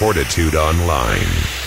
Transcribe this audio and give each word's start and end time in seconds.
Fortitude 0.00 0.56
Online. 0.56 1.59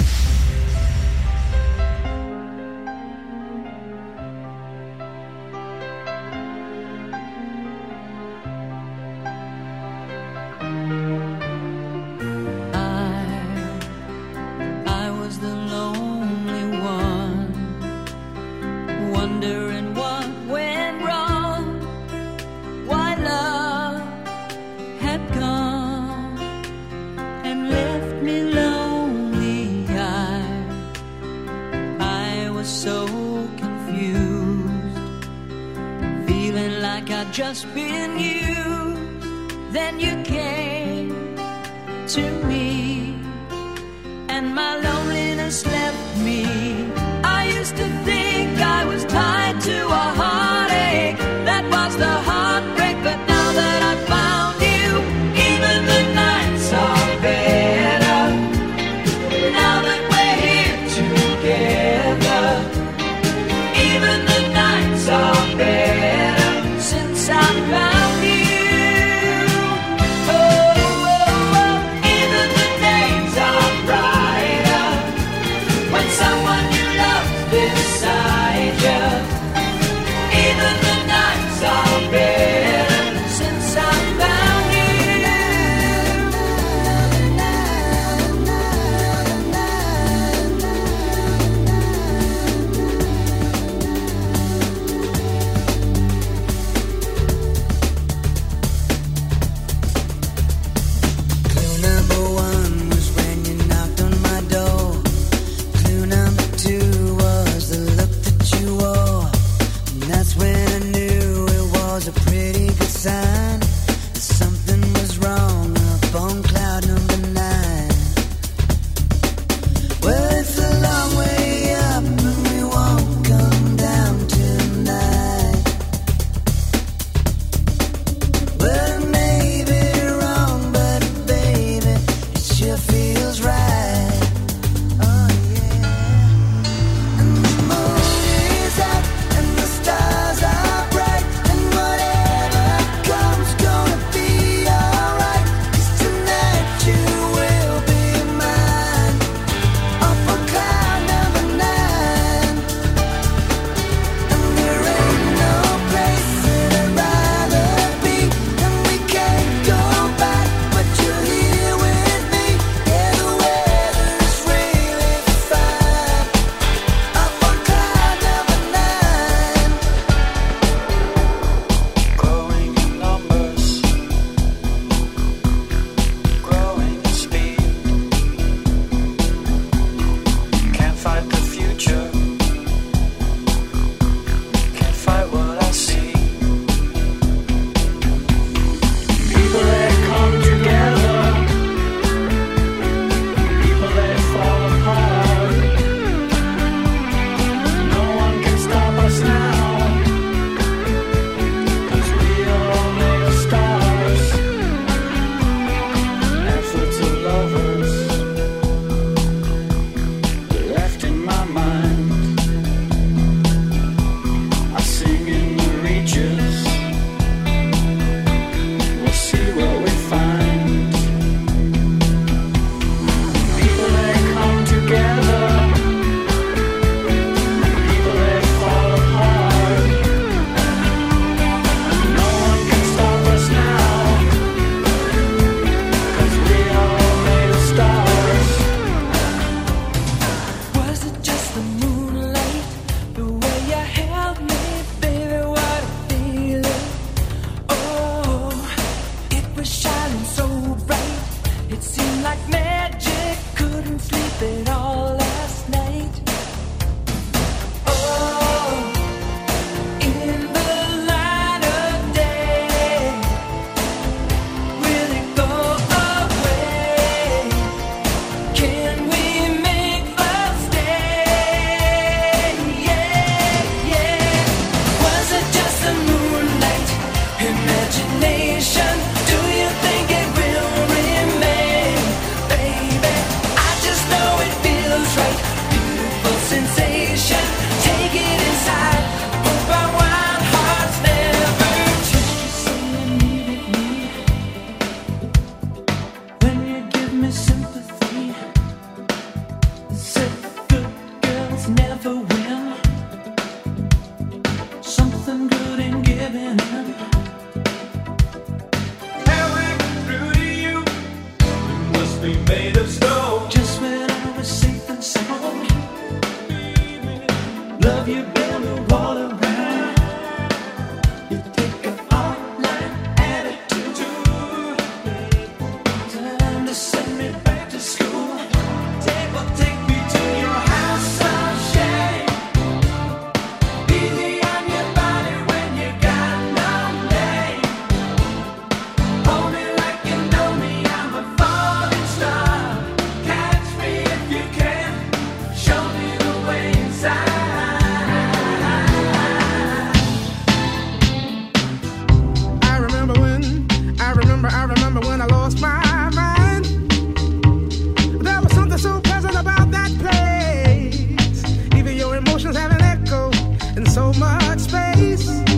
So 363.85 364.13
much 364.13 364.59
space. 364.59 365.52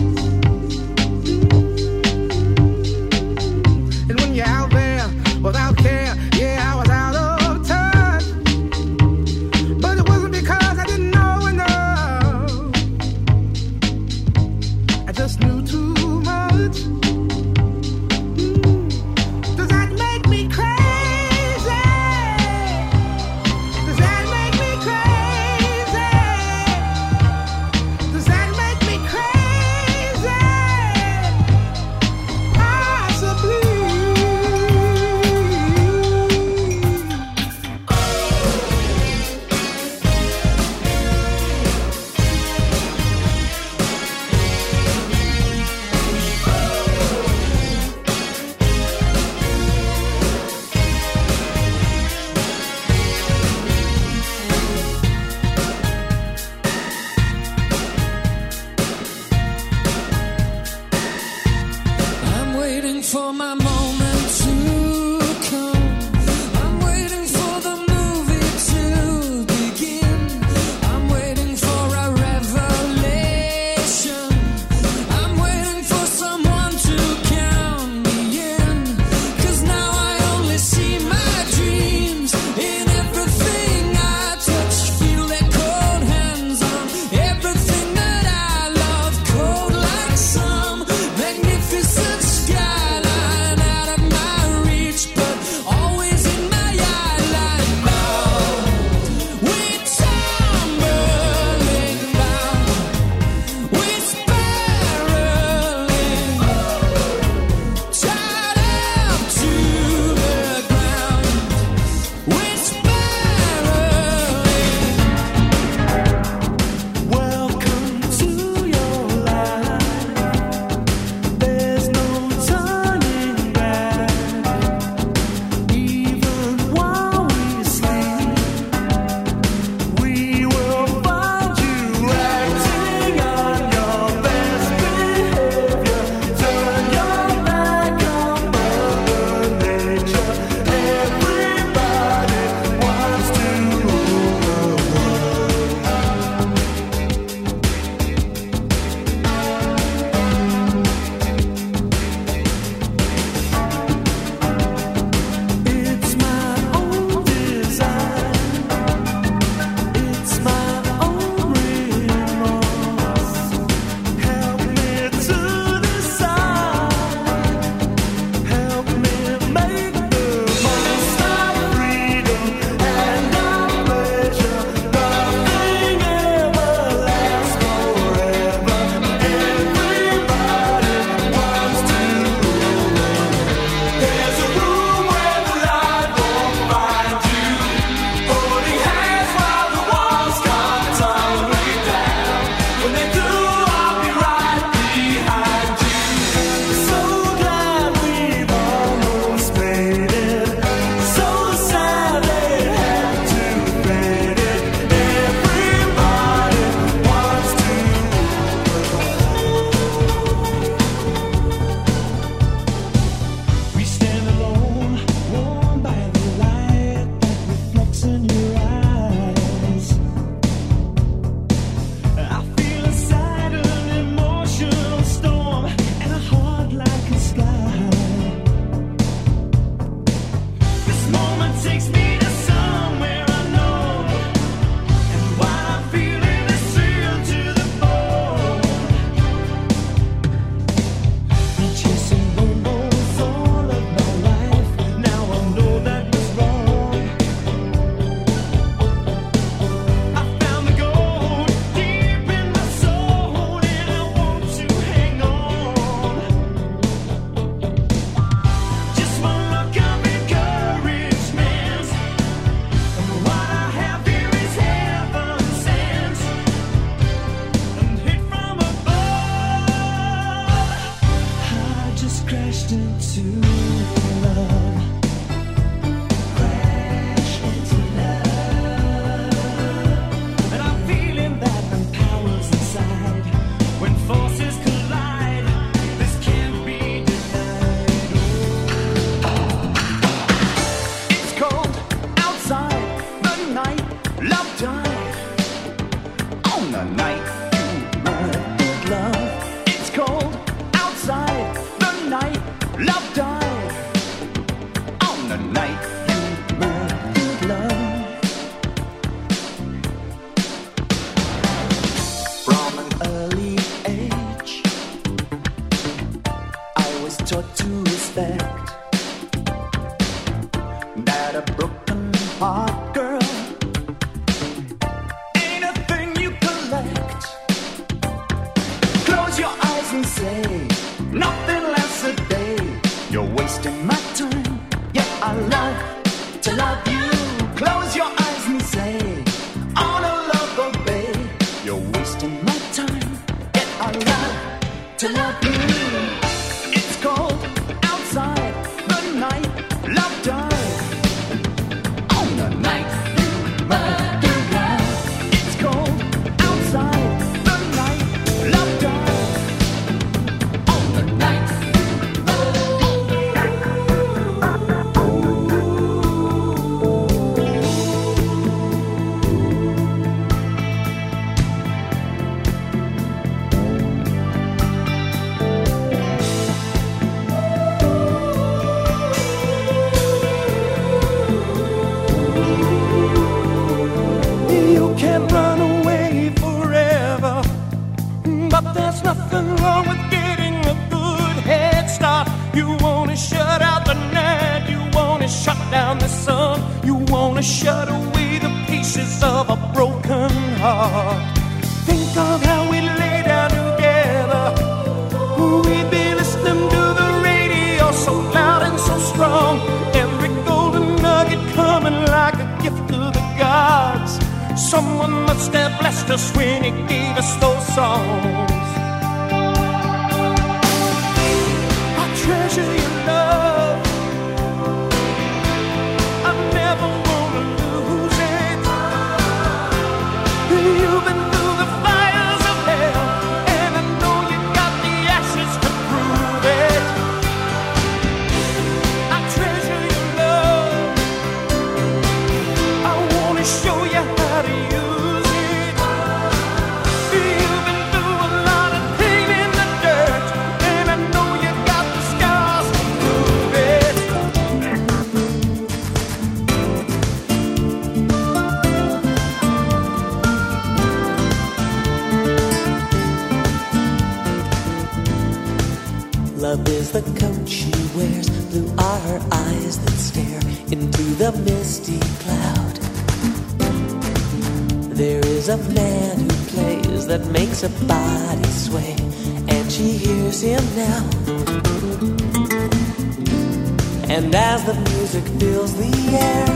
as 484.36 484.62
the 484.64 484.74
music 484.90 485.24
fills 485.40 485.74
the 485.76 485.92
air, 486.28 486.46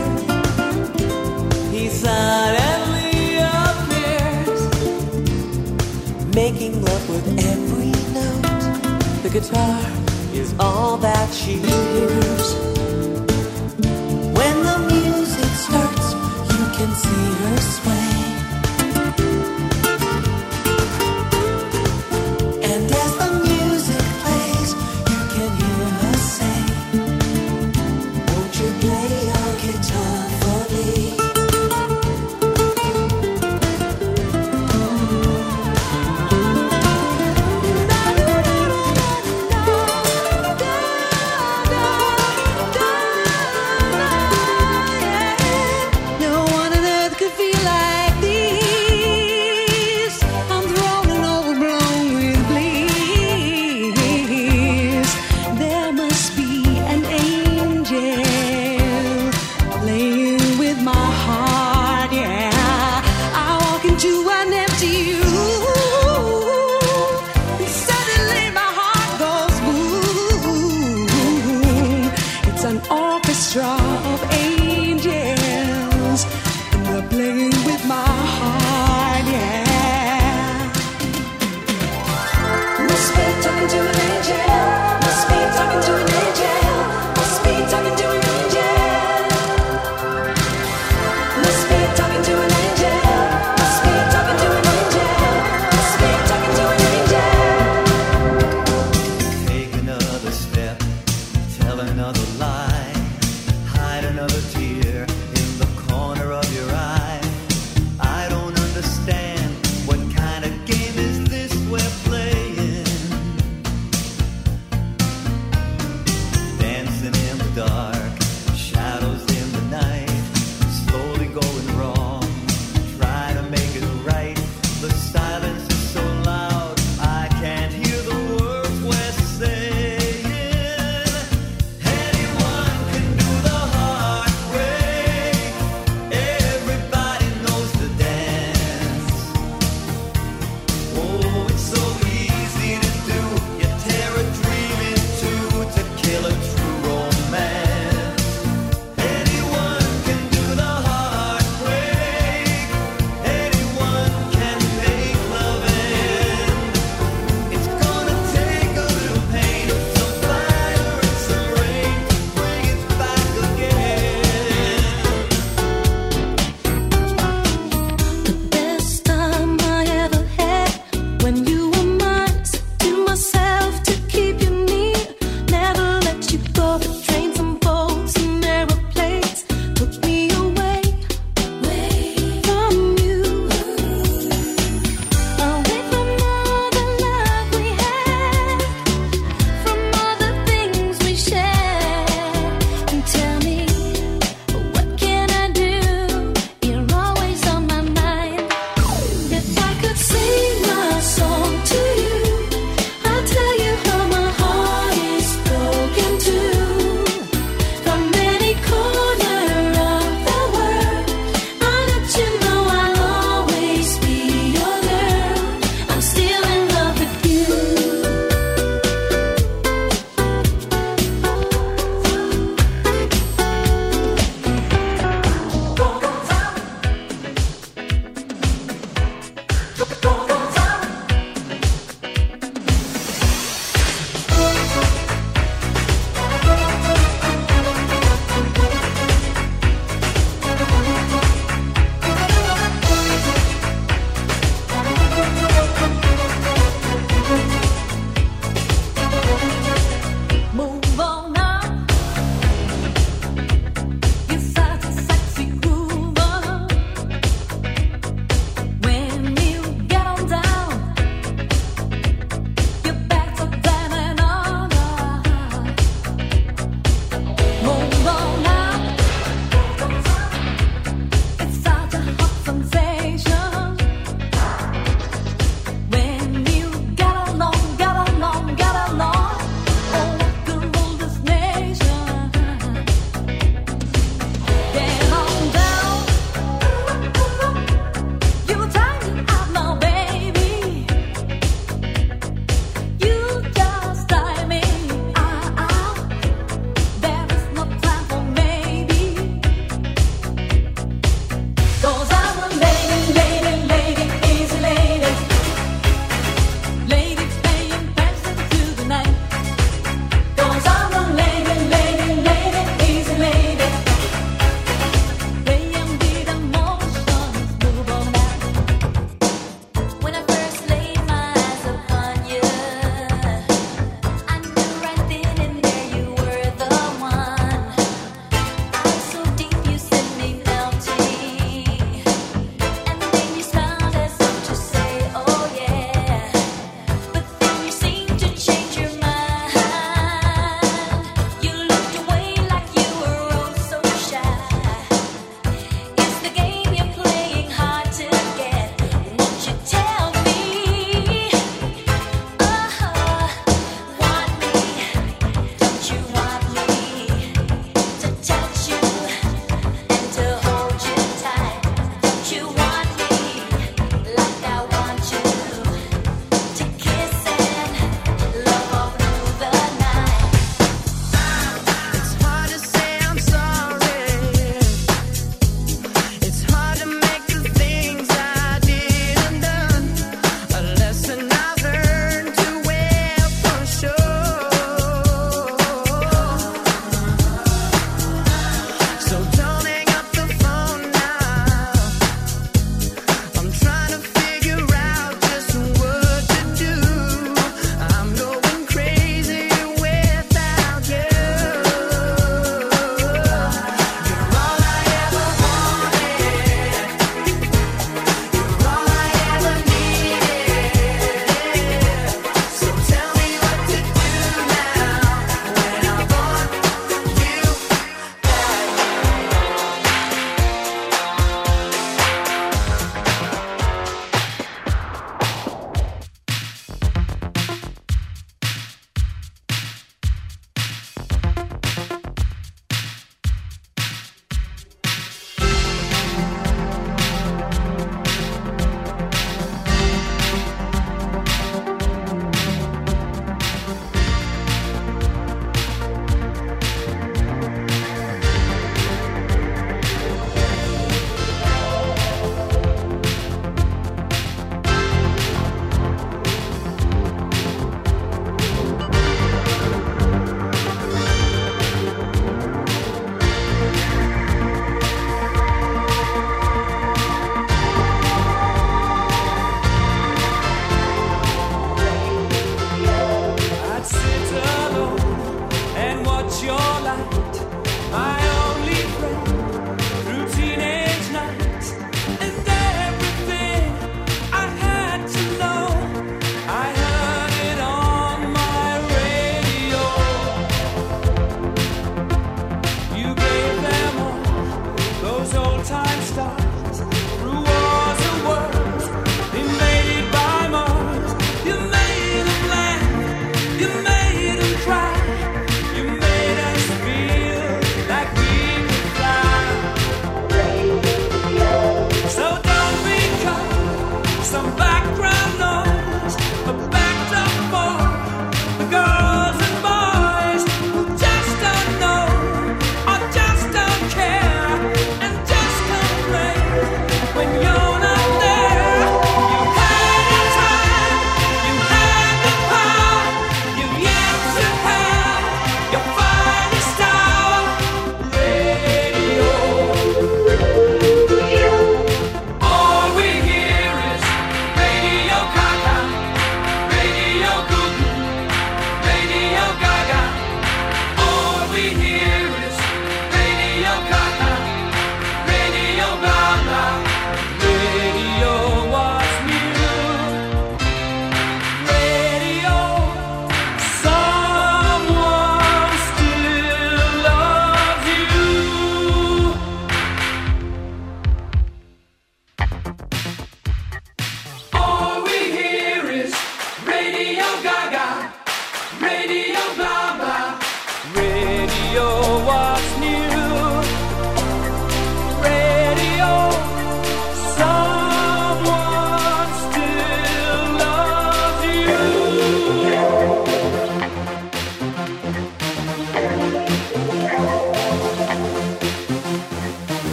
he 1.73 1.89
suddenly 1.89 3.39
appears, 3.39 4.63
making 6.35 6.83
love 6.85 7.09
with 7.09 7.27
every 7.53 7.93
note. 8.13 8.43
The 9.23 9.31
guitar 9.33 9.81
is 10.35 10.55
all 10.61 10.99
that 10.99 11.33
she 11.33 11.53
hears. 11.53 12.55
When 14.39 14.57
the 14.69 14.79
music 14.93 15.51
starts, 15.65 16.13
you 16.55 16.65
can 16.77 16.91
see 17.03 17.27
her 17.43 17.59
sweat. 17.61 18.00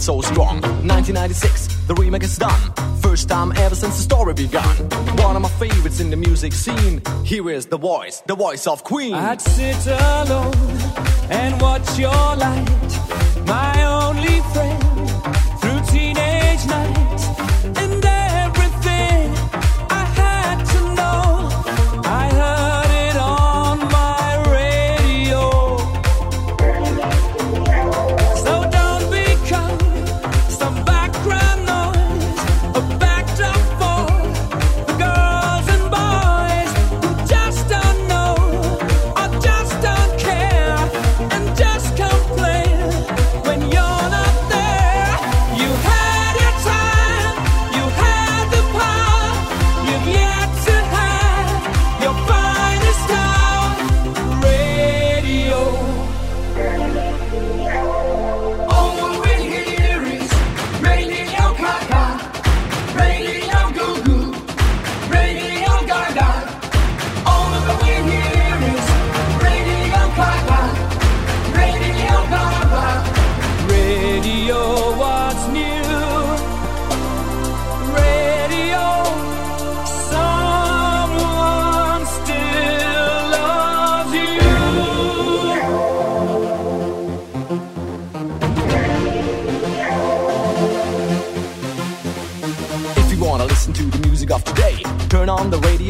felt 0.00 0.24
so 0.24 0.32
strong. 0.32 0.60
1996, 0.60 1.86
the 1.86 1.94
remake 1.94 2.22
is 2.22 2.36
done. 2.38 2.60
First 3.00 3.28
time 3.28 3.52
ever 3.56 3.74
since 3.74 3.96
the 3.96 4.02
story 4.02 4.34
begun. 4.34 4.76
One 5.16 5.36
of 5.36 5.42
my 5.42 5.48
favorites 5.48 6.00
in 6.00 6.10
the 6.10 6.16
music 6.16 6.52
scene. 6.52 7.02
Here 7.24 7.50
is 7.50 7.66
the 7.66 7.78
voice, 7.78 8.22
the 8.26 8.34
voice 8.34 8.66
of 8.66 8.84
Queen. 8.84 9.14
I'd 9.14 9.40
sit 9.40 9.86
alone 9.86 10.54
and 11.30 11.60
watch 11.60 11.98
your 11.98 12.36
light, 12.36 13.46
my 13.46 13.84
only 13.84 14.40
friend 14.52 14.79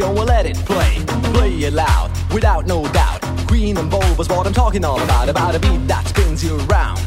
radio 0.01 0.19
will 0.19 0.27
let 0.27 0.47
it 0.47 0.57
play. 0.65 1.05
Play 1.35 1.53
it 1.65 1.73
loud, 1.73 2.11
without 2.33 2.67
no 2.67 2.87
doubt. 2.93 3.21
Green 3.47 3.77
and 3.77 3.91
bold 3.91 4.17
was 4.17 4.29
what 4.29 4.47
I'm 4.47 4.53
talking 4.53 4.85
all 4.85 5.01
about. 5.03 5.29
About 5.29 5.55
a 5.55 5.59
beat 5.59 5.87
that 5.89 6.07
spins 6.07 6.45
you 6.45 6.57
around. 6.69 7.01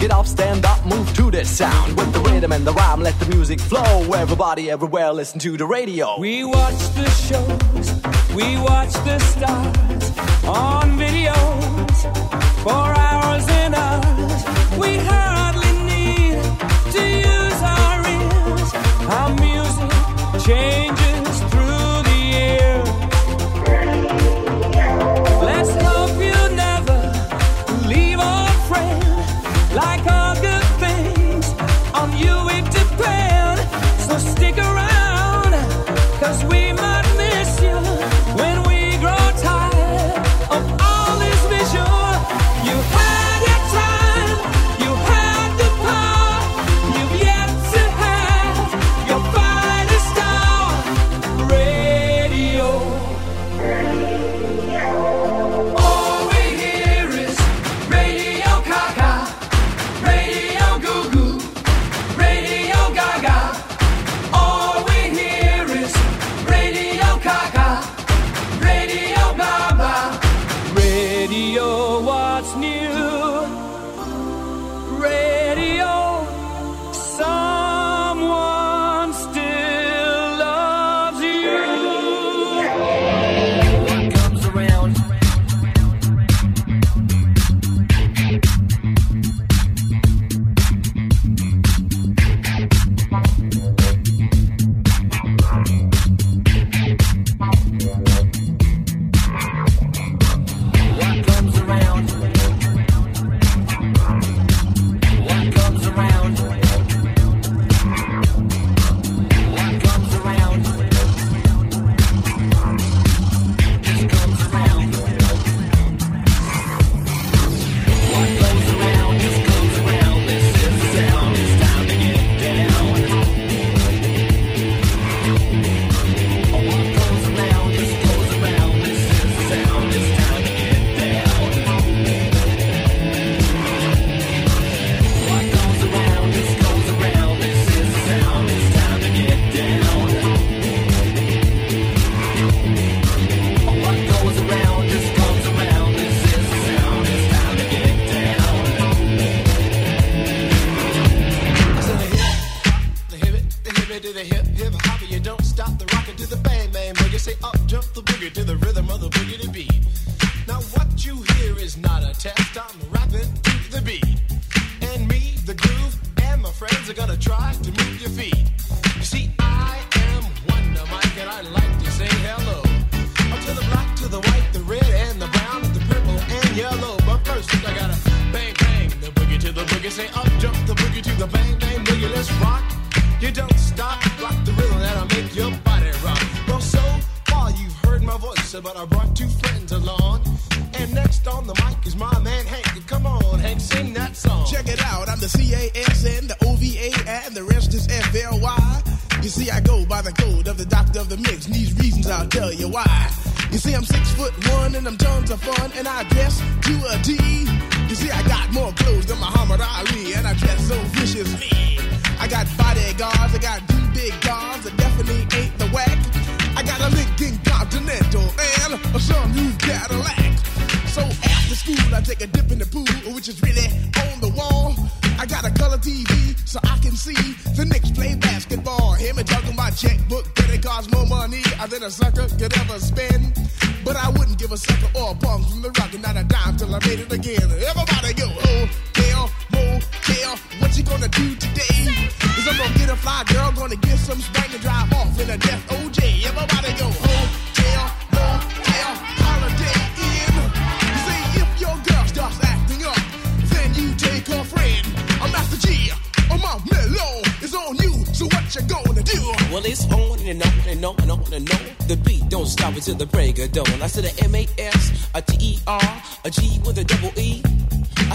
Get 0.00 0.10
up, 0.10 0.26
stand 0.26 0.64
up, 0.64 0.84
move 0.84 1.14
to 1.14 1.30
the 1.30 1.44
sound. 1.44 1.96
With 1.96 2.12
the 2.12 2.20
rhythm 2.20 2.52
and 2.52 2.66
the 2.66 2.72
rhyme, 2.72 3.00
let 3.00 3.18
the 3.20 3.26
music 3.26 3.60
flow. 3.60 4.12
Everybody, 4.12 4.70
everywhere, 4.70 5.12
listen 5.12 5.38
to 5.40 5.56
the 5.56 5.66
radio. 5.66 6.18
We 6.18 6.44
watch 6.44 6.80
the 6.94 7.08
shows, 7.10 7.86
we 8.34 8.56
watch 8.58 8.92
the 9.04 9.18
stars 9.20 10.04
on 10.46 10.98
videos 10.98 11.98
for 12.64 12.84
hours 12.98 13.46
and 13.48 13.74
hours. 13.74 14.78
We 14.78 14.96
heard. 14.96 15.33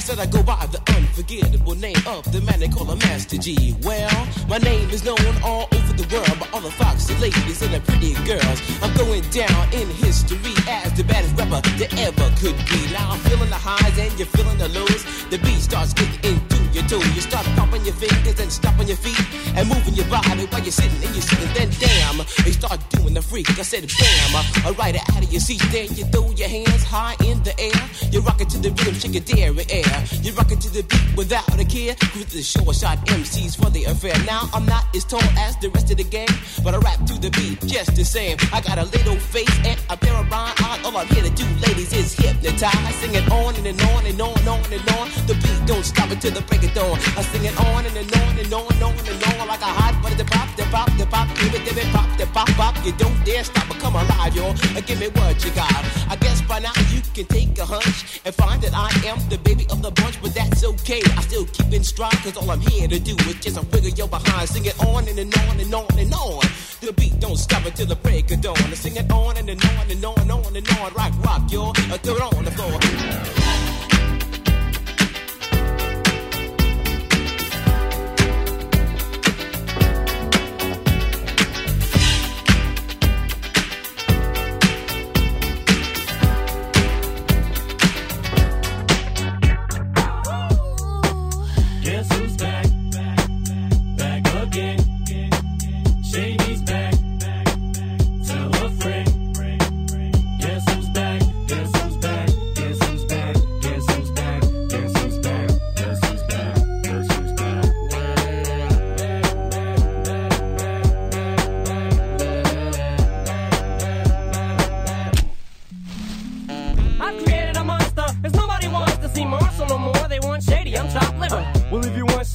Said 0.10 0.18
I 0.18 0.26
go 0.26 0.42
by 0.42 0.66
the 0.72 0.82
unforgettable 0.98 1.76
name 1.76 2.02
of 2.08 2.26
the 2.32 2.42
man 2.42 2.60
they 2.60 2.68
call 2.68 2.90
a 2.90 2.96
Master 2.96 3.38
Gee. 3.38 3.76
Well, 3.84 4.28
my 4.48 4.58
name 4.58 4.90
is 4.90 5.06
known 5.06 5.20
all 5.44 5.68
over 5.72 5.94
the 5.94 6.08
world 6.10 6.40
by 6.40 6.48
all 6.52 6.62
the 6.62 6.72
foxy 6.72 7.14
ladies 7.22 7.62
and 7.62 7.72
the 7.76 7.80
pretty 7.82 8.16
girls. 8.26 8.60
I'm 8.82 8.92
going 8.98 9.22
down 9.30 9.72
in 9.72 9.88
history 10.02 10.58
as 10.68 10.98
the 10.98 11.04
baddest 11.04 11.38
rapper 11.38 11.62
that 11.78 11.94
ever 12.02 12.26
could 12.42 12.58
be. 12.66 12.92
Now 12.92 13.12
I'm 13.12 13.20
feeling 13.30 13.52
the 13.52 13.62
highs 13.62 14.00
and 14.00 14.10
you're 14.18 14.26
feeling 14.34 14.58
the 14.58 14.70
lows. 14.70 15.06
The 15.30 15.38
beat 15.46 15.62
starts 15.62 15.94
getting 15.94 16.34
into 16.34 16.59
your 16.80 17.00
toe. 17.00 17.06
You 17.16 17.22
start 17.22 17.46
popping 17.56 17.84
your 17.84 17.94
fingers 17.96 18.40
and 18.40 18.52
stomping 18.52 18.88
your 18.88 18.98
feet 18.98 19.20
and 19.56 19.68
moving 19.68 19.94
your 19.94 20.06
body 20.08 20.46
while 20.48 20.62
you're 20.62 20.72
sitting 20.72 21.02
and 21.04 21.14
you're 21.14 21.22
sitting. 21.22 21.52
Then 21.54 21.70
damn, 21.80 22.18
they 22.44 22.52
start 22.52 22.80
doing 22.90 23.14
the 23.14 23.22
freak. 23.22 23.50
I 23.58 23.64
said 23.64 23.84
bam, 24.00 24.96
it 24.96 25.04
out 25.10 25.24
of 25.24 25.32
your 25.32 25.42
seat. 25.42 25.62
Then 25.72 25.88
you 25.96 26.06
throw 26.06 26.32
your 26.32 26.48
hands 26.48 26.84
high 26.84 27.16
in 27.26 27.42
the 27.44 27.54
air. 27.60 27.82
You 28.12 28.22
rock 28.22 28.42
it 28.42 28.50
to 28.50 28.58
the 28.58 28.70
rhythm, 28.72 28.96
shake 28.96 29.14
your 29.14 29.24
dairy 29.24 29.66
air. 29.70 30.04
You 30.22 30.32
rock 30.34 30.52
it 30.52 30.62
to 30.62 30.70
the 30.70 30.84
beat 30.84 31.18
without 31.18 31.48
a 31.60 31.66
care. 31.66 31.96
Cruise 32.12 32.32
the 32.32 32.44
show, 32.44 32.64
I 32.70 32.74
shot 32.74 32.98
MCs 33.08 33.58
for 33.58 33.70
the 33.70 33.86
affair. 33.86 34.16
Now 34.26 34.50
I'm 34.54 34.66
not 34.66 34.86
as 34.96 35.04
tall 35.06 35.24
as 35.38 35.58
the 35.58 35.70
rest 35.70 35.92
of 35.92 35.98
the 35.98 36.04
gang, 36.04 36.32
but 36.64 36.74
I 36.74 36.78
rap 36.78 37.04
to 37.08 37.14
the 37.20 37.30
beat 37.32 37.60
just 37.68 37.96
the 37.96 38.06
same. 38.06 38.38
I 38.54 38.62
got 38.62 38.78
a 38.78 38.86
little 38.86 39.18
face 39.18 39.50
and 39.66 39.80
a 39.90 39.98
pair 39.98 40.16
of 40.16 40.30
rhyme 40.32 40.56
eyes. 40.64 40.86
All 40.86 40.96
I'm 40.96 41.08
here 41.08 41.24
to 41.24 41.30
do, 41.32 41.46
ladies, 41.68 41.92
is 41.94 42.14
hypnotize. 42.14 42.96
Sing 42.96 43.16
it 43.16 43.30
on 43.32 43.56
and, 43.56 43.68
and 43.68 43.82
on 43.82 44.06
and 44.06 44.22
on 44.22 44.38
and 44.38 44.48
on 44.48 44.74
and 44.74 44.90
on. 44.98 45.10
The 45.28 45.36
beat 45.36 45.62
don't 45.66 45.84
stop 45.84 46.12
until 46.12 46.32
the 46.32 46.42
break 46.42 46.64
of 46.64 46.69
dawn. 46.74 46.98
I 47.18 47.22
sing 47.22 47.46
it 47.46 47.56
on 47.60 47.86
and, 47.86 47.96
and 47.96 48.12
on 48.16 48.38
and 48.38 48.54
on 48.54 48.72
and 48.74 48.84
on 48.84 48.94
and 48.94 49.24
on 49.24 49.48
like 49.48 49.62
a 49.62 49.72
hot 49.80 49.96
butter. 50.02 50.16
The 50.16 50.26
pop, 50.26 50.50
the 50.56 50.64
pop, 50.64 50.90
the 50.98 51.06
pop, 51.06 51.28
give 51.38 51.54
it, 51.56 51.64
give 51.66 51.78
it, 51.78 51.90
pop, 51.94 52.10
the 52.18 52.26
pop, 52.28 52.50
pop. 52.60 52.76
You 52.86 52.94
don't 52.94 53.18
dare 53.26 53.44
stop 53.44 53.70
or 53.70 53.80
come 53.80 53.96
alive. 53.96 54.38
Uh, 54.38 54.82
Give 54.82 55.00
me 55.00 55.08
what 55.10 55.44
you 55.44 55.52
got. 55.52 55.84
I 56.10 56.16
guess 56.20 56.42
by 56.42 56.60
now 56.60 56.74
you 56.90 57.02
can 57.14 57.26
take 57.26 57.58
a 57.58 57.66
hunch 57.66 58.22
and 58.26 58.34
find 58.36 58.62
that 58.62 58.74
I 58.74 58.90
am 59.08 59.18
the 59.30 59.38
baby 59.38 59.66
of 59.70 59.82
the 59.82 59.92
bunch, 59.92 60.22
but 60.22 60.34
that's 60.34 60.64
okay. 60.64 61.02
I 61.18 61.22
still 61.22 61.46
keep 61.46 61.74
in 61.74 61.84
stride, 61.84 62.18
cause 62.24 62.38
all 62.38 62.50
I'm 62.50 62.62
here 62.62 62.88
to 62.88 63.00
do 63.00 63.16
is 63.30 63.36
just 63.36 63.58
a 63.58 63.62
wiggle 63.62 63.92
your 63.92 64.08
behind. 64.08 64.50
Sing 64.50 64.66
it 64.66 64.78
on 64.86 65.08
and, 65.08 65.20
and 65.20 65.34
on 65.50 65.60
and 65.60 65.74
on 65.74 66.00
and 66.00 66.14
on. 66.14 66.44
The 66.82 66.94
beat 66.94 67.20
don't 67.20 67.38
stop 67.38 67.66
until 67.66 67.88
the 67.88 67.96
break 67.96 68.32
of 68.32 68.42
dawn. 68.42 68.58
I 68.58 68.74
sing 68.74 68.96
it 68.96 69.12
on 69.12 69.38
and, 69.38 69.50
and 69.50 69.64
on 69.64 69.92
and 69.92 70.06
on 70.06 70.20
and 70.20 70.32
on 70.32 70.56
and 70.56 70.70
on. 70.80 70.94
Rock, 70.94 71.14
rock. 71.26 71.42
Uh, 71.52 71.98
throw 71.98 72.16
it 72.16 72.22
on 72.22 72.46
the 72.46 72.52
floor. 72.52 73.59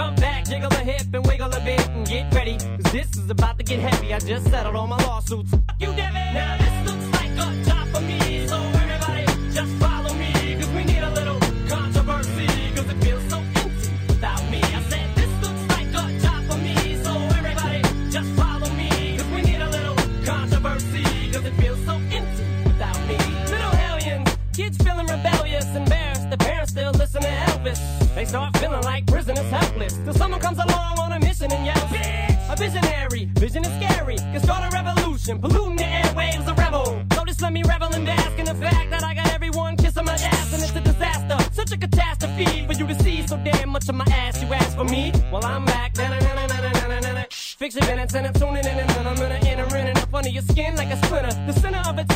jump 0.00 0.18
back, 0.18 0.44
jiggle 0.46 0.72
a 0.72 0.82
hip 0.90 1.06
and 1.12 1.26
wiggle 1.26 1.52
a 1.52 1.60
bit 1.60 1.86
and 1.88 2.06
get 2.06 2.32
ready. 2.34 2.56
Cause 2.56 2.92
this 2.92 3.10
is 3.16 3.28
about 3.28 3.58
to 3.58 3.64
get 3.64 3.80
heavy. 3.80 4.14
I 4.14 4.18
just 4.18 4.46
settled 4.50 4.74
all 4.74 4.86
my 4.86 4.96
lawsuits. 5.04 5.50
Fuck 5.50 5.76
you, 5.78 5.92
Devin. 5.94 6.34
Now 6.34 6.56
this 6.62 6.76
looks 6.88 7.06
like 7.18 7.32
a 7.44 7.48
job 7.68 7.86
for 7.92 8.00
me, 8.00 8.46
so 8.46 8.56
everybody 8.82 9.26
just 9.52 9.72
follow 9.82 10.14
me. 10.14 10.32
Cause 10.58 10.70
we 10.76 10.84
need 10.84 11.02
a 11.10 11.12
little 11.18 11.38
controversy, 11.68 12.46
cause 12.76 12.88
it 12.92 12.98
feels 13.04 13.24
so 13.28 13.38
empty 13.62 13.90
without 14.08 14.42
me. 14.52 14.60
I 14.78 14.80
said 14.90 15.06
this 15.20 15.32
looks 15.44 15.64
like 15.74 15.90
a 16.02 16.04
job 16.24 16.40
for 16.48 16.58
me, 16.66 16.76
so 17.04 17.12
everybody 17.38 17.80
just 18.16 18.30
follow 18.40 18.70
me. 18.80 18.90
Cause 19.18 19.30
we 19.34 19.42
need 19.42 19.60
a 19.60 19.70
little 19.76 19.96
controversy, 20.24 21.04
cause 21.32 21.44
it 21.44 21.54
feels 21.62 21.80
so 21.84 21.94
empty 22.18 22.44
without 22.64 23.00
me. 23.08 23.18
Little 23.54 23.74
hellions, 23.84 24.28
kids 24.56 24.76
feeling 24.78 25.08
rebellious, 25.16 25.66
embarrassed. 25.82 26.30
The 26.30 26.38
parents 26.38 26.70
still 26.72 26.92
listen 26.92 27.20
to 27.20 27.32
Elvis. 27.48 27.80
They 28.14 28.24
start 28.24 28.56
feeling 28.58 28.82
like 28.82 29.06
prisoners 29.06 29.50
helpless. 29.90 30.04
Till 30.04 30.14
someone 30.14 30.40
comes 30.40 30.58
along 30.58 30.98
on 30.98 31.12
a 31.12 31.20
mission 31.20 31.52
and 31.52 31.66
yells, 31.66 31.90
Bitch! 31.90 32.52
A 32.52 32.56
visionary, 32.56 33.24
vision 33.36 33.64
is 33.64 33.72
scary. 33.82 34.16
Can 34.16 34.40
start 34.42 34.64
a 34.64 34.76
revolution, 34.76 35.38
polluting 35.38 35.76
the 35.76 35.84
airwaves, 35.84 36.46
a 36.48 36.54
rebel. 36.54 37.04
So 37.14 37.24
just 37.24 37.42
let 37.42 37.52
me 37.52 37.62
revel 37.62 37.88
and 37.94 38.04
bask 38.04 38.38
in 38.38 38.46
the 38.46 38.54
fact 38.54 38.90
that 38.90 39.04
I 39.04 39.14
got 39.14 39.32
everyone 39.32 39.76
kissing 39.76 40.04
my 40.04 40.14
ass 40.14 40.52
and 40.52 40.62
it's 40.62 40.74
a 40.74 40.80
disaster. 40.80 41.38
Such 41.52 41.72
a 41.72 41.76
catastrophe 41.76 42.66
for 42.66 42.72
you 42.72 42.86
to 42.86 43.02
see 43.02 43.26
so 43.26 43.36
damn 43.44 43.68
much 43.70 43.88
of 43.88 43.94
my 43.94 44.04
ass. 44.06 44.42
You 44.42 44.52
ask 44.52 44.76
for 44.76 44.84
me? 44.84 45.12
Well, 45.32 45.44
I'm 45.44 45.64
back. 45.64 45.96
Na-na-na-na-na-na-na-na. 45.96 47.24
Fix 47.30 47.76
your 47.76 47.86
minutes 47.86 48.14
and 48.14 48.26
I'm 48.26 48.32
tuning 48.32 48.64
in 48.64 48.78
and 48.80 49.08
I'm 49.08 49.16
gonna 49.16 49.40
enter 49.44 49.76
in 49.76 49.86
and 49.88 49.98
up 49.98 50.12
under 50.12 50.30
your 50.30 50.42
skin 50.42 50.74
like 50.76 50.90
a 50.90 50.96
splinter. 51.04 51.34
The 51.46 51.52
center 51.52 51.78
of 51.78 51.98
attention, 51.98 52.09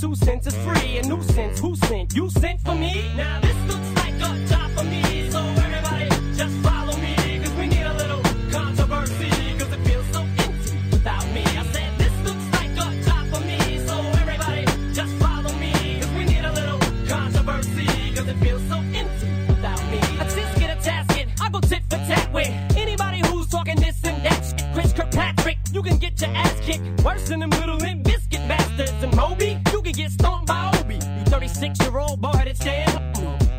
two 0.00 0.14
cents 0.14 0.46
is 0.46 0.54
free. 0.58 0.98
A 0.98 1.02
nuisance. 1.02 1.60
Who 1.60 1.74
sent? 1.76 2.14
You 2.14 2.30
sent 2.30 2.60
for 2.60 2.74
me? 2.74 3.12
Now 3.16 3.40
this 3.40 3.56
looks 3.68 3.90
like 3.96 4.14
a 4.14 4.46
job 4.46 4.70
for 4.76 4.84
me. 4.84 5.30
So 5.30 5.40
everybody 5.40 6.08
just 6.36 6.54
follow 6.66 6.96
me. 6.98 7.14
Cause 7.42 7.54
we 7.54 7.66
need 7.66 7.82
a 7.82 7.94
little 7.94 8.22
controversy. 8.50 9.30
Cause 9.58 9.72
it 9.72 9.82
feels 9.88 10.06
so 10.12 10.20
empty 10.20 10.78
without 10.90 11.26
me. 11.32 11.42
I 11.42 11.64
said 11.72 11.90
this 11.98 12.14
looks 12.26 12.46
like 12.58 12.72
a 12.72 12.88
job 13.06 13.24
for 13.32 13.40
me. 13.40 13.58
So 13.86 13.94
everybody 14.22 14.64
just 14.92 15.12
follow 15.16 15.52
me. 15.58 15.72
Cause 16.00 16.12
we 16.18 16.24
need 16.24 16.44
a 16.44 16.52
little 16.52 16.78
controversy. 17.08 17.86
Cause 18.14 18.28
it 18.28 18.36
feels 18.36 18.62
so 18.68 18.76
empty 18.76 19.28
without 19.48 19.82
me. 19.90 19.98
I 20.20 20.24
just 20.24 20.58
get 20.60 20.70
a 20.76 20.80
tasket. 20.88 21.26
I 21.40 21.48
go 21.50 21.60
tit 21.60 21.82
for 21.90 21.98
tat 22.08 22.30
with 22.32 22.48
anybody 22.76 23.20
who's 23.26 23.48
talking 23.48 23.76
this 23.76 23.98
and 24.04 24.24
that 24.24 24.44
shit. 24.44 24.64
Chris 24.74 24.92
Kirkpatrick, 24.92 25.58
you 25.72 25.82
can 25.82 25.98
get 25.98 26.20
your 26.20 26.30
ass 26.30 26.54
kicked. 26.60 26.84
Worse 27.04 27.28
than 27.28 27.40
them 27.40 27.50
middle 27.50 27.76
Limp 27.76 28.04
Bizkit 28.04 28.46
bastards. 28.48 28.92
And 29.02 29.14
Moby, 29.16 29.58
get 29.98 30.12
stomped 30.12 30.46
by 30.46 30.70
Obie. 30.78 30.94
You 30.94 31.24
36 31.26 31.80
year 31.80 31.98
old 31.98 32.20
boy 32.20 32.30
headed 32.30 32.56
stand. 32.56 32.88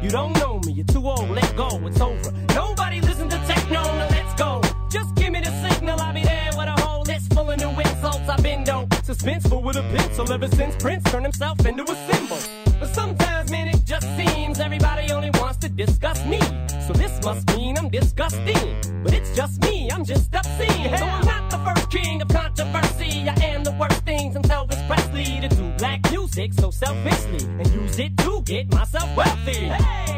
You 0.02 0.10
don't 0.10 0.34
know 0.40 0.62
me, 0.66 0.72
you're 0.72 0.86
too 0.86 1.06
old, 1.06 1.30
let 1.32 1.54
go, 1.58 1.68
it's 1.86 2.00
over. 2.00 2.32
Nobody 2.56 3.02
listen 3.02 3.28
to 3.28 3.38
techno, 3.46 3.84
now 3.84 4.08
let's 4.10 4.34
go. 4.36 4.62
Just 4.90 5.14
give 5.16 5.34
me 5.34 5.42
the 5.42 5.52
signal, 5.68 6.00
I'll 6.00 6.14
be 6.14 6.24
there 6.24 6.52
with 6.58 6.70
a 6.70 6.82
whole 6.82 7.02
list 7.02 7.34
full 7.34 7.52
of 7.52 7.60
new 7.60 7.72
insults. 7.82 8.30
I've 8.30 8.42
been 8.42 8.64
dope, 8.64 8.90
suspenseful 9.10 9.62
with 9.62 9.76
a 9.76 9.82
pencil 9.94 10.32
ever 10.32 10.48
since 10.48 10.78
Prince 10.78 11.04
turned 11.12 11.26
himself 11.26 11.66
into 11.66 11.84
a 11.84 11.96
symbol. 12.10 12.40
But 12.80 12.96
sometimes, 12.96 13.52
man, 13.52 13.68
it 13.68 13.84
just 13.84 14.08
seems 14.16 14.62
everybody 14.62 15.12
only 15.12 15.32
wants 15.42 15.58
to 15.58 15.68
discuss 15.68 16.26
me. 16.26 16.40
So 16.88 16.94
this 16.94 17.22
must 17.22 17.46
mean 17.58 17.78
I'm 17.78 17.90
disgusting. 17.90 18.78
But 19.04 19.14
it's 19.14 19.36
just 19.36 19.62
me, 19.64 19.92
I'm 19.92 20.06
just 20.06 20.29
so 26.48 26.72
selfishly 26.72 27.46
and 27.60 27.68
use 27.74 28.00
it 28.00 28.18
to 28.18 28.42
get 28.46 28.72
myself 28.72 29.14
wealthy. 29.18 29.52
Hey, 29.52 30.09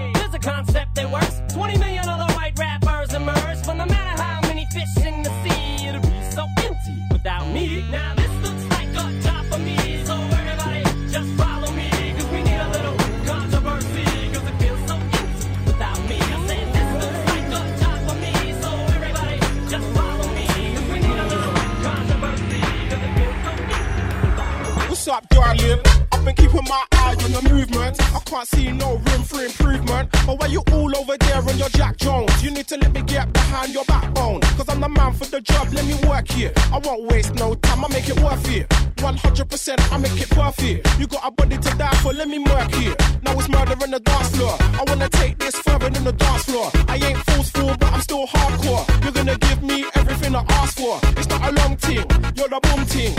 can't 28.42 28.50
see 28.50 28.72
no 28.72 28.98
room 28.98 29.24
for 29.24 29.44
improvement. 29.44 30.10
But 30.26 30.40
why 30.40 30.48
you 30.48 30.64
all 30.72 30.98
over 30.98 31.18
there 31.18 31.38
on 31.38 31.58
your 31.58 31.70
Jack 31.70 31.98
Jones? 31.98 32.44
You 32.44 32.52
need 32.52 32.68
to 32.68 32.78
let 32.78 32.92
me 32.92 33.02
get 33.04 33.32
behind 33.34 33.74
your 33.74 33.86
backbone. 33.86 34.42
Cause 34.58 34.68
I'm 34.70 34.80
the 34.82 34.90
man 34.90 35.14
for 35.14 35.26
the 35.26 35.42
job, 35.42 35.68
let 35.74 35.86
me 35.86 35.96
work 36.08 36.30
here. 36.30 36.52
I 36.74 36.80
won't 36.80 37.04
waste 37.12 37.36
no 37.36 37.54
time, 37.56 37.86
I 37.86 37.88
make 37.90 38.10
it 38.10 38.20
worth 38.20 38.50
it. 38.50 38.68
100% 38.98 39.92
I 39.92 39.98
make 39.98 40.22
it 40.22 40.36
worth 40.36 40.58
perfect. 40.58 41.00
You 41.00 41.08
got 41.08 41.28
a 41.28 41.32
body 41.32 41.58
to 41.58 41.78
die 41.78 41.96
for, 42.02 42.14
let 42.14 42.28
me 42.28 42.40
work 42.40 42.72
here. 42.74 42.96
Now 43.22 43.38
it's 43.38 43.50
murder 43.50 43.76
on 43.84 43.92
the 43.92 44.00
dance 44.00 44.36
floor. 44.36 44.56
I 44.60 44.84
wanna 44.88 45.10
take 45.10 45.38
this 45.38 45.56
further 45.56 45.90
than 45.90 46.04
the 46.04 46.14
dance 46.14 46.44
floor. 46.44 46.72
I 46.88 46.98
ain't 46.98 47.20
forceful, 47.30 47.76
but 47.80 47.94
I'm 47.94 48.02
still 48.02 48.26
hardcore. 48.28 49.04
You're 49.04 49.14
gonna 49.14 49.38
give 49.38 49.62
me 49.62 49.86
everything 49.96 50.36
I 50.36 50.44
ask 50.62 50.78
for. 50.78 51.00
It's 51.18 51.28
not 51.28 51.42
a 51.48 51.52
long 51.62 51.78
thing, 51.78 52.06
you're 52.36 52.50
the 52.50 52.60
boom 52.64 52.86
thing. 52.86 53.14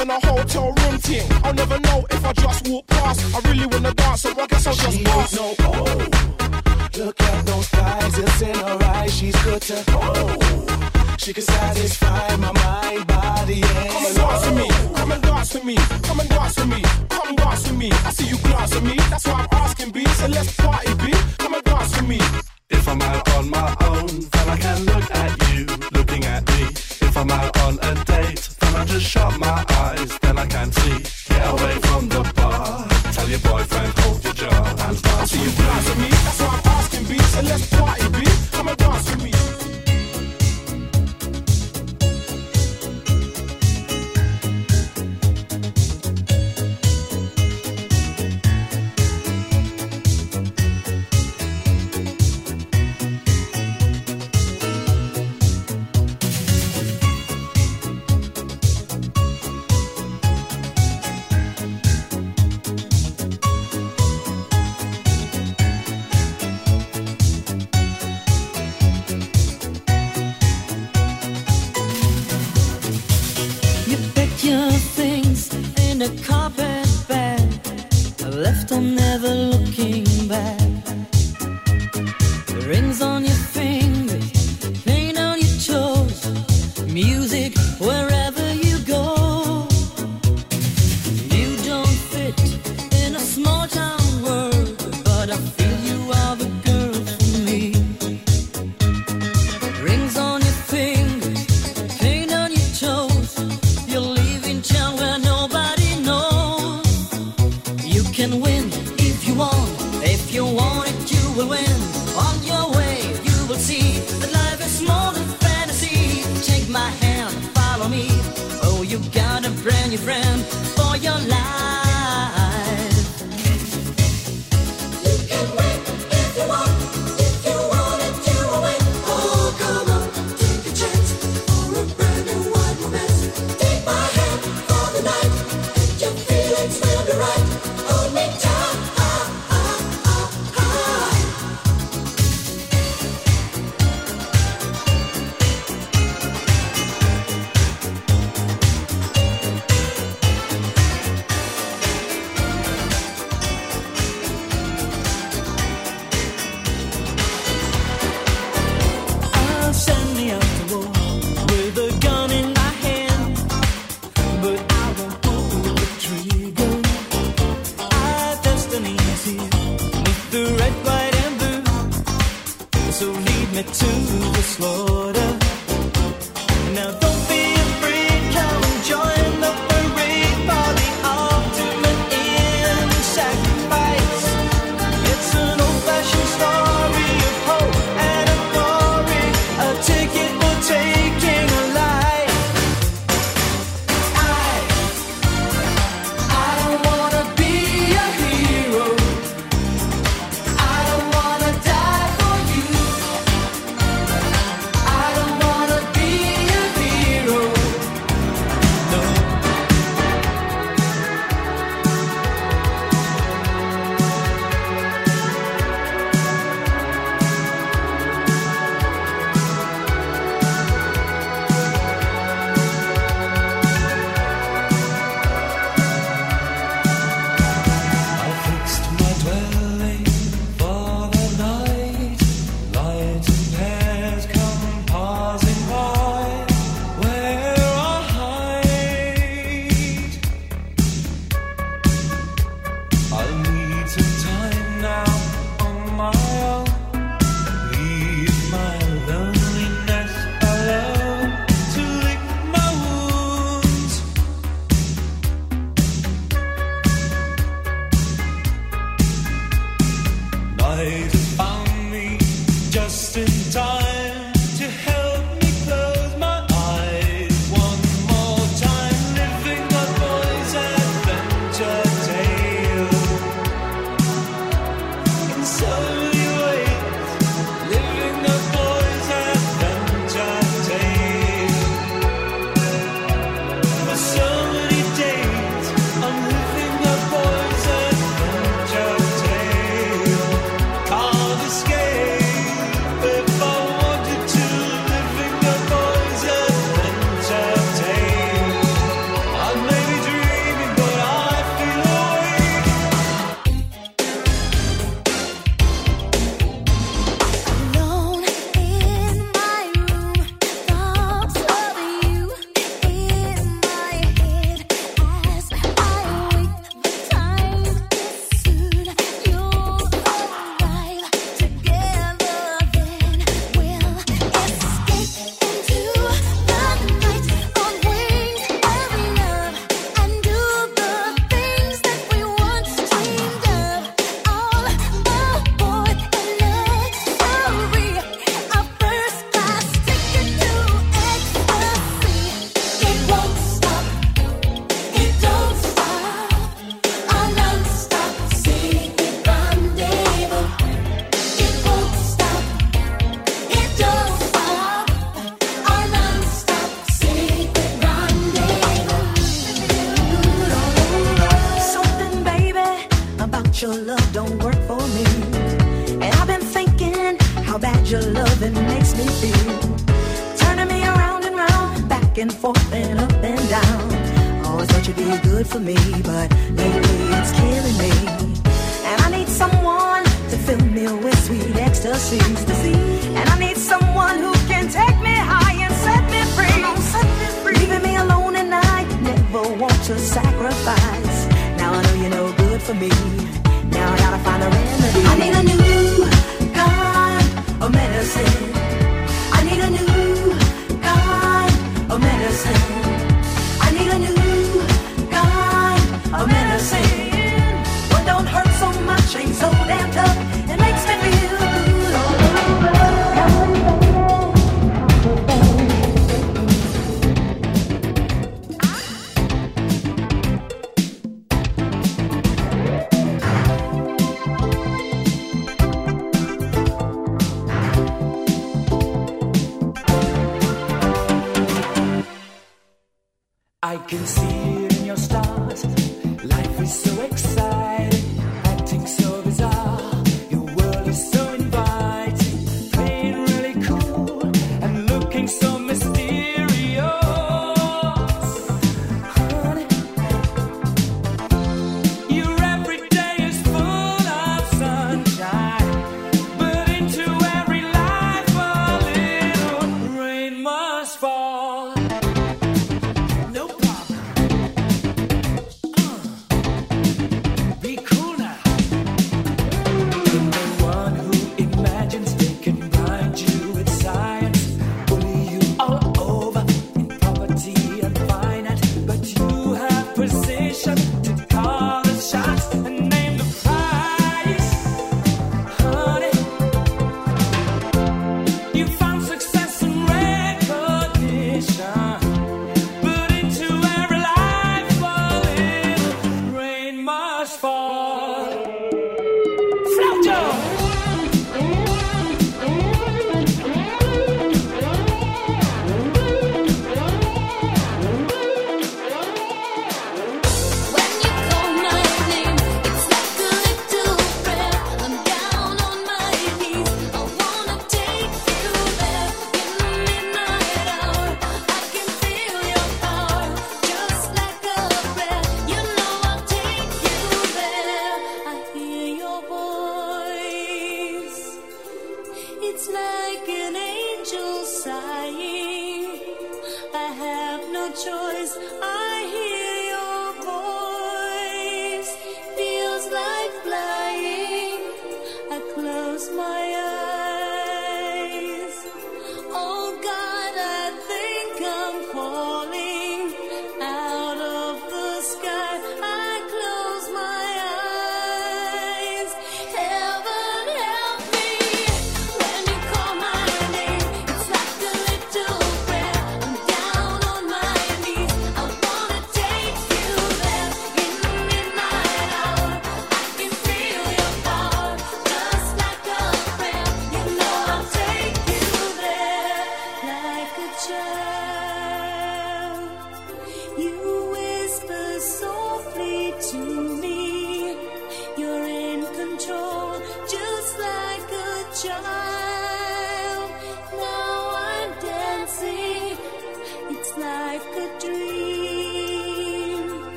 Than 0.00 0.08
a 0.12 0.26
hotel 0.26 0.72
room 0.72 0.96
thing. 0.98 1.30
I'll 1.44 1.52
never 1.52 1.78
know 1.78 2.06
if 2.08 2.24
I 2.24 2.32
just 2.32 2.66
walk 2.66 2.86
past. 2.86 3.20
I 3.36 3.50
really 3.50 3.66
wanna 3.66 3.92
dance, 3.92 4.22
so 4.22 4.30
I 4.30 4.46
guess 4.46 4.66
I'll 4.66 4.72
just 4.72 4.96
She 4.96 5.04
pass. 5.04 5.36
no 5.36 5.54
oh. 5.58 6.08
Look 6.96 7.20
at 7.20 7.44
those 7.44 7.68
thighs, 7.68 8.18
it's 8.18 8.40
in 8.40 8.54
her 8.54 8.78
eyes. 8.82 9.14
She's 9.14 9.36
good 9.44 9.60
to 9.60 9.84
oh. 9.88 11.16
She 11.18 11.34
can 11.34 11.42
satisfy 11.42 12.34
my 12.36 12.50
mind, 12.50 13.06
body, 13.08 13.60
and 13.62 13.90
Come 13.90 14.06
and 14.06 14.16
dance 14.16 14.46
with 14.46 14.56
me, 14.56 14.68
come 14.94 15.10
and 15.10 15.22
dance 15.22 15.52
with 15.52 15.64
me, 15.66 15.76
come 16.00 16.20
and 16.20 16.28
dance 16.30 16.56
with 16.56 16.68
me, 16.68 16.82
come 17.10 17.36
dance 17.36 17.68
with 17.68 17.78
me. 17.78 17.90
I 17.92 18.10
see 18.10 18.26
you 18.26 18.38
glance 18.38 18.76
at 18.76 18.82
me, 18.82 18.96
that's 19.10 19.26
why 19.26 19.46
I'm 19.52 19.58
asking 19.60 19.90
B. 19.90 20.06
So 20.06 20.28
let's 20.28 20.56
party, 20.56 20.94
B. 20.94 21.12
Come 21.36 21.52
and 21.52 21.64
dance 21.64 21.94
with 22.00 22.08
me. 22.08 22.20
If 22.70 22.88
I'm 22.88 23.02
out 23.02 23.28
on 23.34 23.50
my 23.50 23.76
own, 23.82 24.06
then 24.06 24.48
I 24.48 24.56
can 24.56 24.82
look 24.86 25.10
at 25.10 25.52
you 25.52 25.66
looking 25.92 26.24
at 26.24 26.48
me. 26.48 26.62
If 27.06 27.14
I'm 27.18 27.30
out 27.30 27.54
on 27.60 27.78
a 27.82 28.09
shut 29.00 29.38
my 29.38 29.64
eyes, 29.68 30.18
then 30.18 30.38
I 30.38 30.46
can't 30.46 30.74
see. 30.74 31.19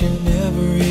You 0.00 0.08
never 0.20 0.89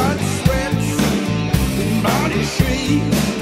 heart 0.00 0.20
sweats 0.38 0.88
in 1.82 2.02
body 2.02 2.42
shakes. 2.44 3.39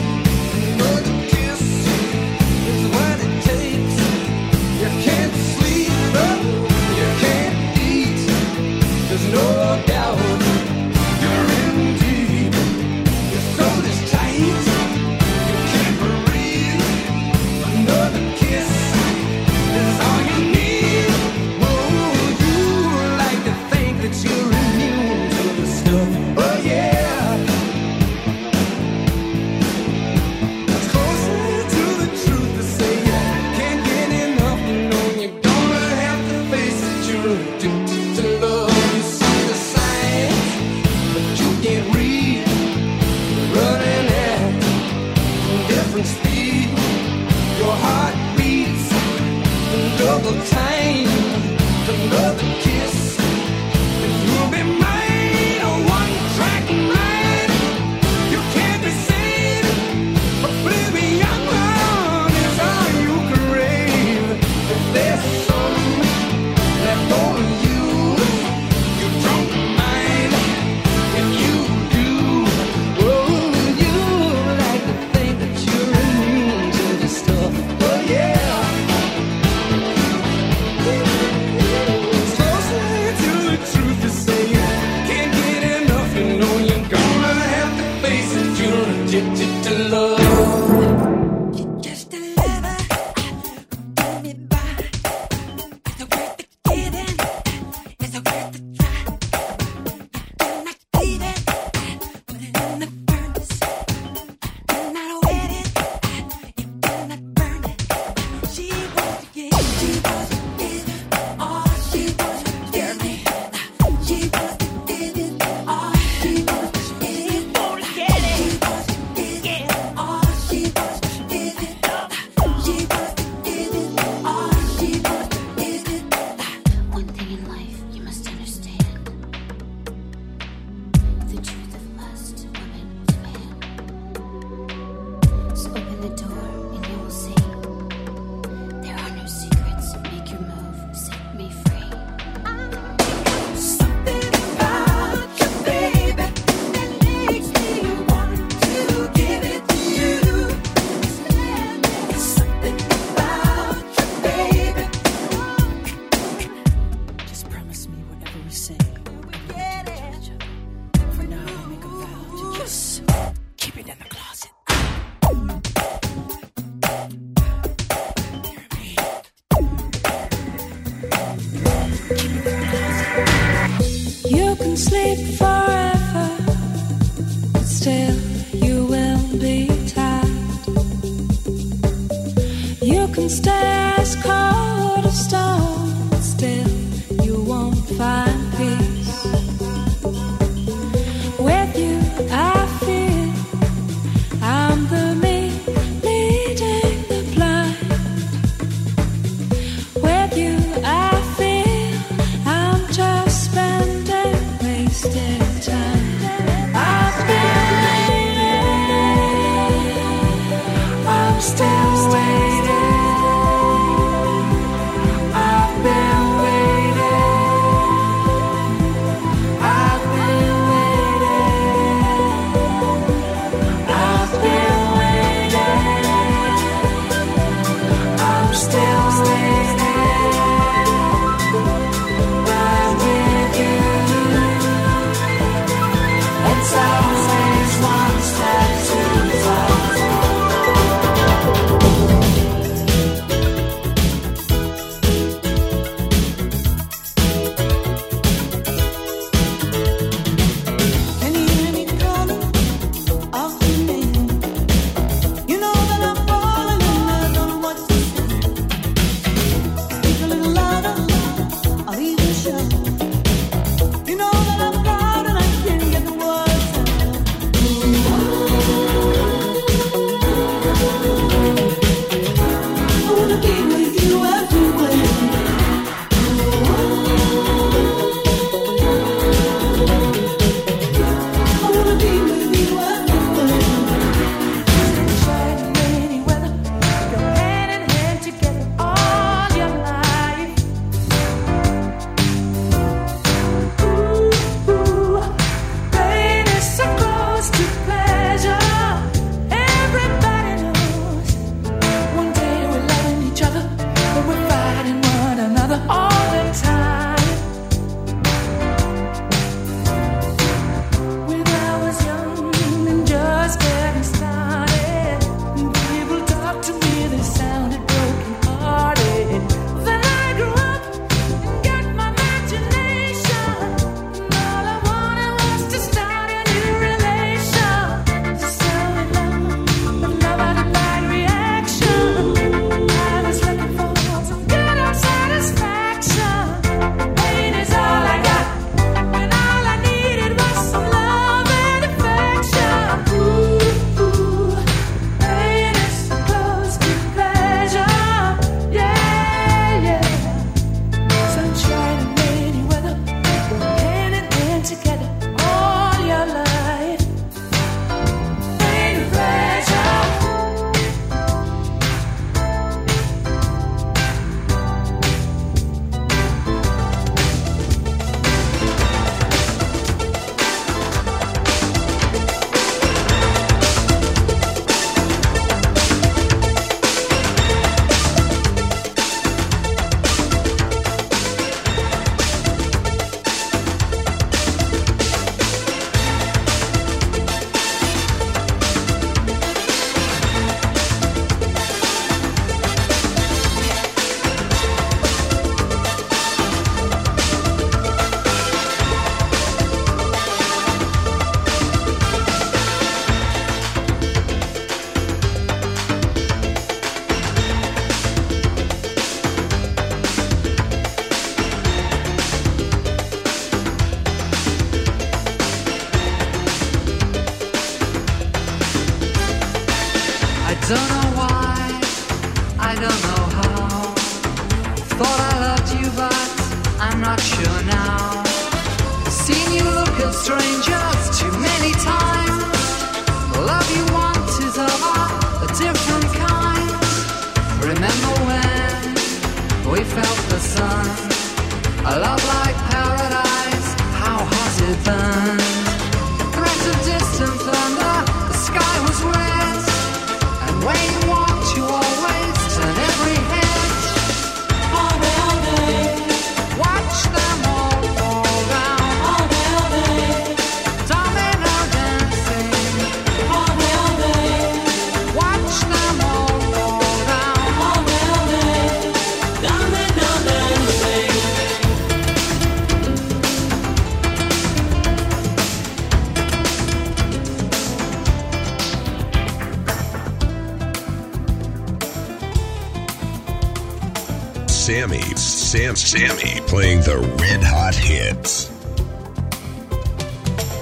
Sammy 485.99 486.41
playing 486.47 486.81
the 486.83 486.97
red 487.19 487.43
hot 487.43 487.75
hits. 487.75 488.53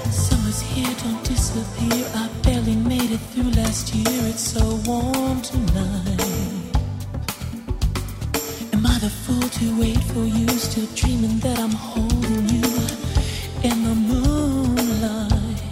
Summer's 0.09 0.61
here, 0.61 0.95
don't 1.03 1.23
disappear. 1.23 2.05
I 2.15 2.27
barely 2.41 2.75
made 2.75 3.11
it 3.11 3.19
through 3.29 3.51
last 3.51 3.93
year. 3.93 4.21
It's 4.31 4.41
so 4.41 4.65
warm 4.87 5.39
tonight. 5.43 6.21
Am 8.73 8.83
I 8.83 8.97
the 8.97 9.11
fool 9.11 9.47
to 9.59 9.79
wait 9.79 10.01
for 10.11 10.25
you? 10.25 10.47
Still 10.57 10.87
dreaming 10.95 11.37
that 11.45 11.59
I'm 11.59 11.69
holding 11.69 12.49
you 12.49 12.65
in 13.61 13.77
the 13.87 13.95
moonlight. 14.09 15.69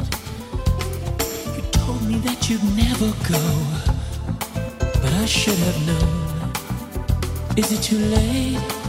You 1.56 1.64
told 1.72 2.04
me 2.04 2.20
that 2.20 2.48
you'd 2.48 2.64
never 2.78 3.10
go, 3.34 3.44
but 5.02 5.12
I 5.24 5.26
should 5.26 5.58
have 5.58 5.88
known. 5.88 7.58
Is 7.58 7.72
it 7.72 7.82
too 7.82 7.98
late? 7.98 8.85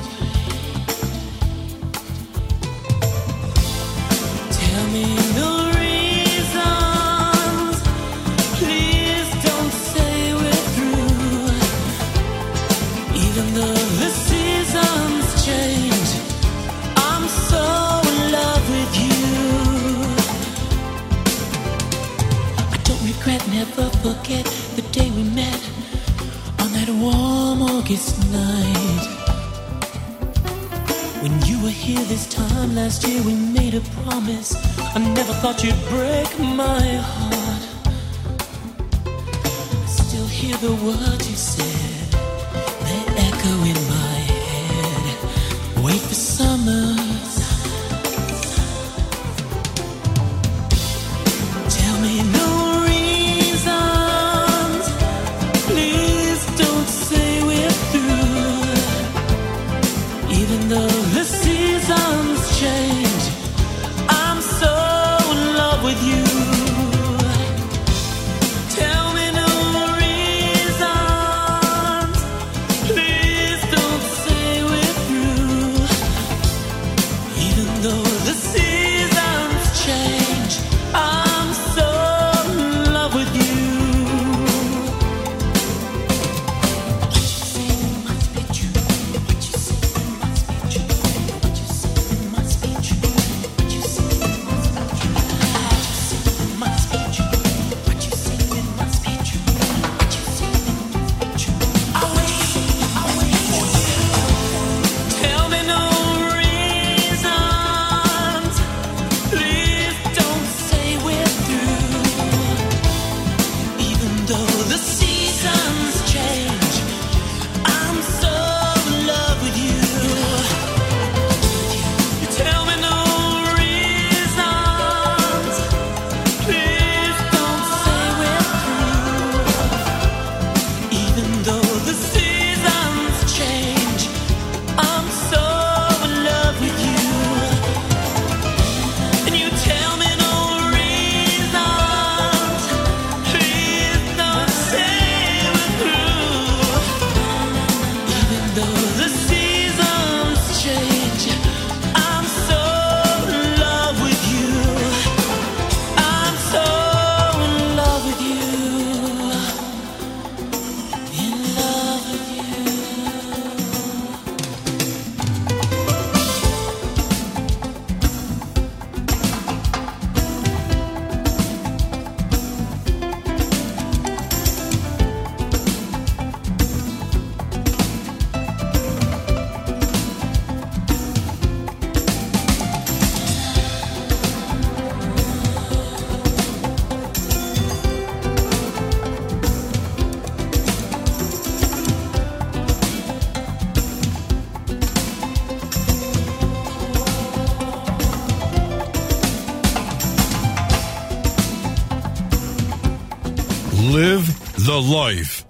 the 204.77 204.83
life, 204.83 205.47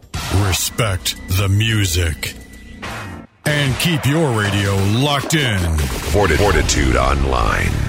respect 0.46 1.16
the 1.36 1.48
music. 1.48 2.34
And 3.44 3.76
keep 3.80 4.06
your 4.06 4.38
radio 4.38 4.76
locked 5.02 5.34
in. 5.34 5.78
Fortitude 5.78 6.94
Online. 6.94 7.85